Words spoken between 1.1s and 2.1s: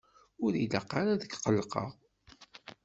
ad qellqeɣ.